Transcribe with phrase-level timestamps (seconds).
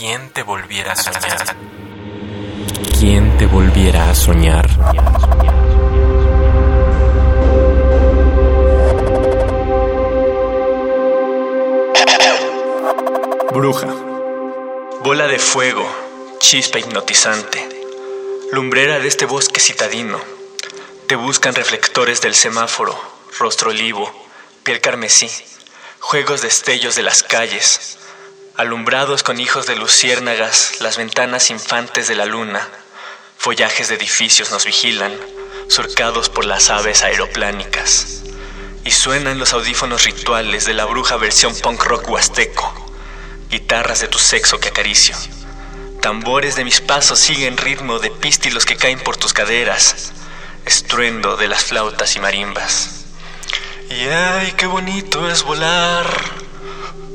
[0.00, 1.56] ¿Quién te volviera a soñar?
[2.98, 4.66] ¿Quién te volviera a soñar?
[13.52, 13.88] Bruja.
[15.04, 15.86] Bola de fuego,
[16.38, 17.68] chispa hipnotizante.
[18.52, 20.18] Lumbrera de este bosque citadino.
[21.08, 22.98] Te buscan reflectores del semáforo,
[23.38, 24.10] rostro olivo,
[24.62, 25.28] piel carmesí,
[25.98, 27.98] juegos destellos de las calles,
[28.60, 32.68] alumbrados con hijos de luciérnagas, las ventanas infantes de la luna,
[33.38, 35.16] follajes de edificios nos vigilan,
[35.66, 38.22] surcados por las aves aeroplánicas.
[38.84, 42.92] Y suenan los audífonos rituales de la bruja versión punk rock huasteco,
[43.48, 45.16] guitarras de tu sexo que acaricio.
[46.02, 50.12] Tambores de mis pasos siguen ritmo de pístilos que caen por tus caderas,
[50.66, 53.06] estruendo de las flautas y marimbas.
[53.88, 56.39] Y ay, qué bonito es volar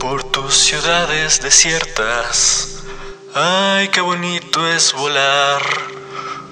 [0.07, 2.83] por tus ciudades desiertas.
[3.33, 5.63] Ay, qué bonito es volar.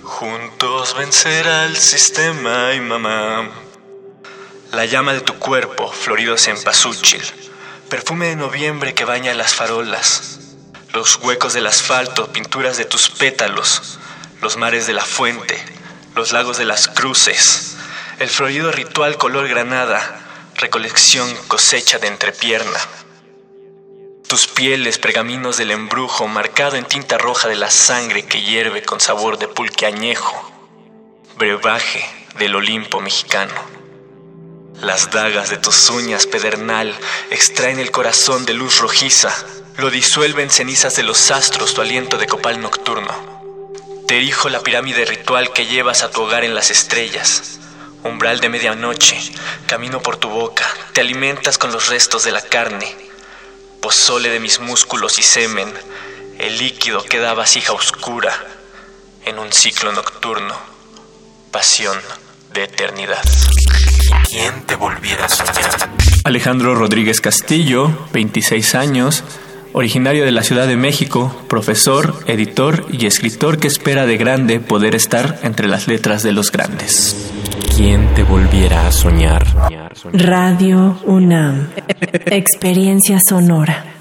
[0.01, 3.51] Juntos vencer al sistema y mamá.
[4.71, 7.21] La llama de tu cuerpo, floridos en pasúchil.
[7.91, 10.39] Perfume de noviembre que baña las farolas.
[10.91, 13.99] Los huecos del asfalto, pinturas de tus pétalos.
[14.41, 15.63] Los mares de la fuente,
[16.15, 17.77] los lagos de las cruces.
[18.17, 22.79] El florido ritual color granada, recolección cosecha de entrepierna.
[24.33, 28.99] Tus pieles, pergaminos del embrujo, marcado en tinta roja de la sangre que hierve con
[28.99, 30.51] sabor de pulque añejo,
[31.37, 32.03] brebaje
[32.39, 33.53] del Olimpo mexicano.
[34.81, 36.95] Las dagas de tus uñas pedernal
[37.29, 39.31] extraen el corazón de luz rojiza,
[39.77, 43.13] lo disuelven cenizas de los astros tu aliento de copal nocturno.
[44.07, 47.59] Te erijo la pirámide ritual que llevas a tu hogar en las estrellas.
[48.03, 49.15] Umbral de medianoche,
[49.67, 53.02] camino por tu boca, te alimentas con los restos de la carne,
[53.83, 55.67] pozole de mis músculos y semen,
[56.39, 58.31] el líquido que da vasija oscura
[59.25, 60.55] en un ciclo nocturno,
[61.51, 61.97] pasión
[62.53, 63.21] de eternidad.
[64.29, 65.89] ¿Quién te volviera a soñar?
[66.23, 69.25] Alejandro Rodríguez Castillo, 26 años,
[69.73, 74.95] originario de la Ciudad de México, profesor, editor y escritor que espera de grande poder
[74.95, 77.32] estar entre las letras de los grandes.
[77.75, 79.44] ¿Quién te volviera a soñar?
[80.13, 81.69] Radio UNAM.
[82.28, 83.92] Experiencia sonora.